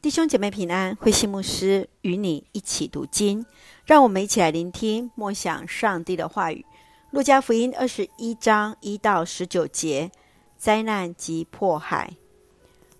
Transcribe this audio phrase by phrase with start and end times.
[0.00, 3.44] 弟兄姐妹平安，慧心牧师与你一起读经，
[3.84, 6.64] 让我们一起来聆听默想上帝的话语。
[7.10, 10.12] 路加福音二十一章一到十九节，
[10.56, 12.12] 灾难及迫害。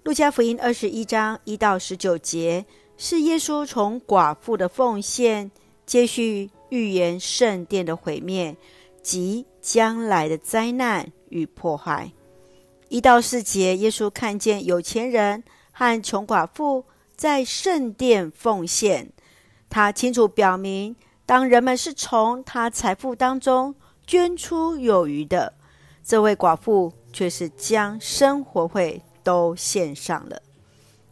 [0.03, 2.67] 路加福音二十一章一到十九节
[2.97, 5.53] 是耶稣从寡妇的奉献，
[5.87, 8.57] 接续预言圣殿的毁灭
[9.01, 12.11] 及将来的灾难与迫害。
[12.89, 15.45] 一到四节，耶稣看见有钱人
[15.79, 16.85] 和穷寡妇
[17.17, 19.13] 在圣殿奉献，
[19.71, 23.73] 他清楚表明，当人们是从他财富当中
[24.05, 25.55] 捐出有余的，
[26.05, 30.43] 这位寡妇却是将生活费都献上了。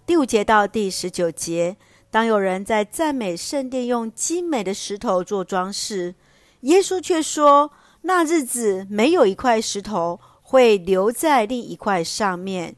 [0.05, 1.77] 第五节到第十九节，
[2.10, 6.16] 当有人在赞美圣殿用精美的石头做装饰，
[6.62, 7.70] 耶稣却说，
[8.02, 12.74] 那日子没有一块石头会留在另一块上面。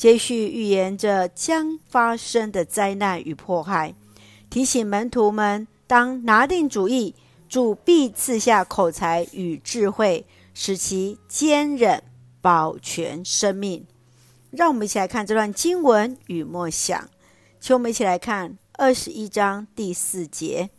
[0.00, 3.94] 接续预言着将发生的灾难与迫害，
[4.48, 7.14] 提醒门徒们当拿定主意，
[7.50, 12.02] 主必赐下口才与智慧，使其坚忍
[12.40, 13.86] 保全生命。
[14.50, 17.10] 让我们一起来看这段经文与默想，
[17.60, 20.70] 请我们一起来看二十一章第四节。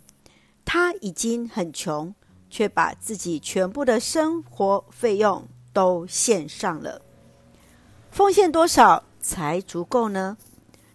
[0.65, 2.15] 他已经很穷，
[2.49, 7.03] 却把自己全部的生活费用都献上了，
[8.09, 10.37] 奉献多少才足够呢？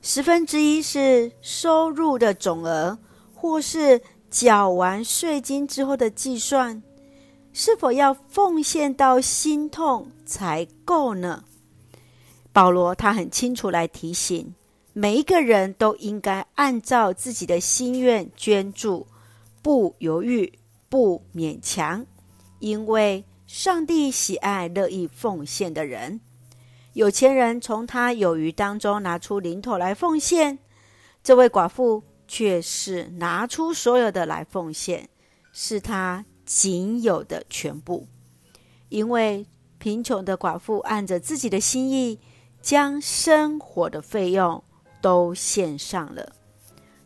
[0.03, 2.99] 十分之一是收入的总额，
[3.35, 6.83] 或是缴完税金之后的计算？
[7.53, 11.45] 是否要奉献到心痛才够呢？
[12.53, 14.55] 保罗他很清楚来提醒
[14.93, 19.07] 每一个人都应该按照自己的心愿捐助，
[19.63, 20.53] 不犹豫，
[20.89, 22.07] 不勉强，
[22.61, 26.21] 因为上帝喜爱乐意奉献的人。
[26.97, 30.59] 有钱人从他有余当中拿出零头来奉献，
[31.23, 35.11] 这位寡妇却是拿出所有的来奉献，
[35.53, 38.09] 是他仅有的全部。
[38.89, 39.47] 因为
[39.77, 42.19] 贫穷的寡妇按着自己的心意，
[42.63, 44.65] 将生活的费用
[45.03, 46.35] 都献上了。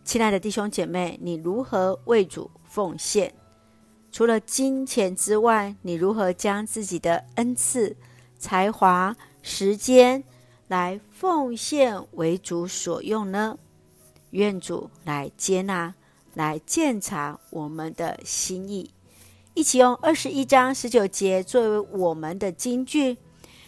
[0.04, 3.34] 亲爱的弟兄姐妹，你如何为主奉献？
[4.12, 7.96] 除了金钱之外，你如何将自己的恩赐、
[8.38, 10.22] 才华，时间
[10.68, 13.58] 来奉献为主所用呢？
[14.30, 15.94] 愿主来接纳，
[16.34, 18.92] 来鉴察我们的心意。
[19.54, 23.16] 一起用二十一章十九节作为我们的金句：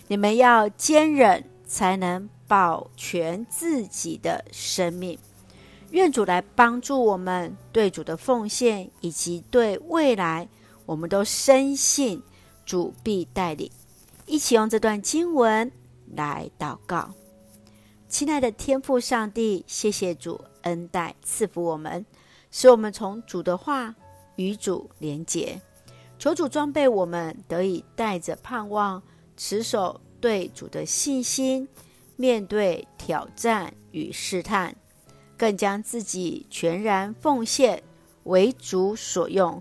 [0.06, 5.18] 你们要坚忍，才能保全自己的生命。
[5.90, 10.48] 愿主来帮助我们对主的奉献，以及对未来，
[10.86, 12.22] 我们都深信
[12.64, 13.70] 主必带领。
[14.26, 15.70] 一起用这段经文
[16.14, 17.12] 来祷告，
[18.08, 22.04] 亲爱的天父上帝，谢谢主恩待赐福我们，
[22.50, 23.94] 使我们从主的话
[24.36, 25.60] 与主连结。
[26.18, 29.02] 求主装备我们，得以带着盼望，
[29.36, 31.68] 持守对主的信心，
[32.16, 34.74] 面对挑战与试探，
[35.36, 37.82] 更将自己全然奉献
[38.22, 39.60] 为主所用。